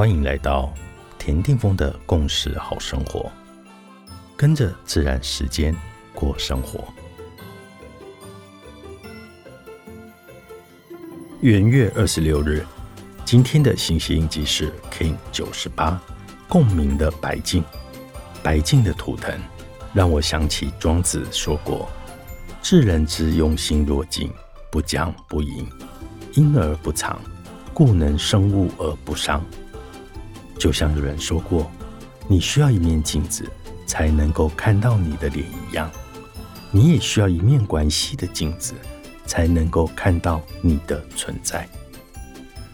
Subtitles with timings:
[0.00, 0.72] 欢迎来到
[1.18, 3.30] 田定峰的共识好生活，
[4.34, 5.76] 跟着自然时间
[6.14, 6.88] 过生活。
[11.42, 12.64] 元月二十六日，
[13.26, 16.00] 今天的星系印记是 King 九十八，
[16.48, 17.62] 共鸣的白净。
[18.42, 19.38] 白净的图腾
[19.92, 21.86] 让我想起庄子说过
[22.62, 24.32] ：“智人之用心若镜，
[24.70, 25.68] 不将不迎，
[26.32, 27.20] 因而不藏，
[27.74, 29.44] 故能生物而不伤。”
[30.60, 31.70] 就像有人说过，
[32.28, 33.50] 你需要一面镜子
[33.86, 35.90] 才能够看到你的脸一样，
[36.70, 38.74] 你也需要一面关系的镜子
[39.24, 41.66] 才能够看到你的存在。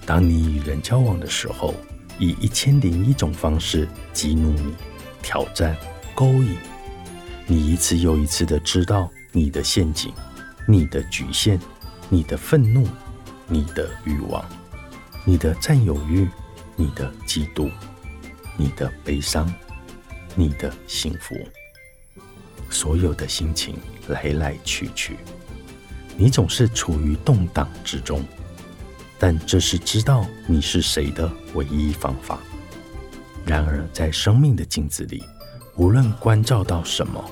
[0.04, 1.72] 当你与人交往的时候，
[2.18, 4.74] 以一千零一种方式激怒你、
[5.22, 5.76] 挑战、
[6.12, 6.56] 勾引
[7.46, 10.12] 你，一次又一次的知道你的陷阱、
[10.66, 11.56] 你的局限、
[12.08, 12.84] 你的愤怒、
[13.46, 14.44] 你的欲望、
[15.24, 16.28] 你的占有欲。
[16.76, 17.70] 你的嫉妒，
[18.56, 19.52] 你的悲伤，
[20.34, 21.34] 你的幸福，
[22.68, 23.76] 所有的心情
[24.08, 25.16] 来来去去，
[26.16, 28.22] 你总是处于动荡之中。
[29.18, 32.38] 但这是知道你是谁的唯一方法。
[33.46, 35.24] 然而，在生命的镜子里，
[35.76, 37.24] 无论关照到什么，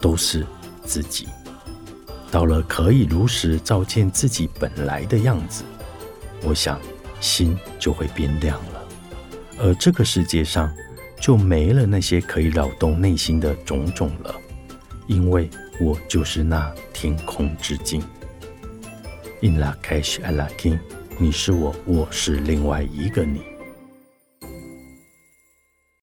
[0.00, 0.46] 都是
[0.84, 1.28] 自己。
[2.30, 5.64] 到了可以如实照见自己本来的样子，
[6.42, 6.80] 我想
[7.20, 8.77] 心就会变亮了。
[9.60, 10.72] 而这个世界上
[11.20, 14.34] 就没了那些可以扰动内心的种种了，
[15.06, 18.02] 因为我就是那天空之镜。
[19.40, 20.78] In la cash a la king，
[21.18, 23.42] 你是我，我是另外一个你。